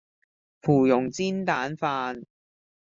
[0.63, 2.23] 芙蓉煎蛋飯